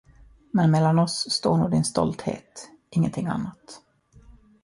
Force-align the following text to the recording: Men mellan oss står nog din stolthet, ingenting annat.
Men 0.51 0.71
mellan 0.71 0.99
oss 0.99 1.31
står 1.31 1.57
nog 1.57 1.71
din 1.71 1.83
stolthet, 1.83 2.69
ingenting 2.89 3.27
annat. 3.27 3.81